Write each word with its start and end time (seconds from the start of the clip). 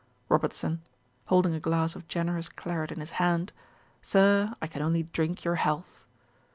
ROBERTSON: 0.29 0.81
(holding 1.27 1.53
a 1.53 1.59
glass 1.59 1.95
of 1.95 2.07
generous 2.07 2.49
claret 2.49 2.91
in 2.91 2.99
his 3.01 3.11
hand.) 3.21 3.53
'Sir, 4.01 4.51
I 4.59 4.65
can 4.65 4.81
only 4.81 5.03
drink 5.03 5.43
your 5.43 5.57
health.' 5.61 6.03